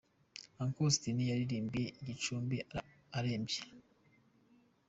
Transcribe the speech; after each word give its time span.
Uncle 0.63 0.83
Austin 0.87 1.17
yaririmbiye 1.31 1.87
i 2.01 2.03
Gicumbi 2.07 2.57
arembye. 3.17 3.61